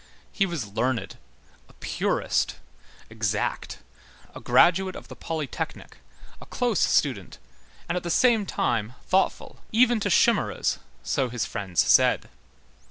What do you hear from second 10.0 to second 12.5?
chimæras," so his friends said.